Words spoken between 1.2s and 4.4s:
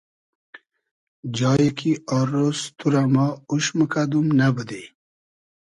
جای کی آر رۉز تو رۂ ما اوش موکئدوم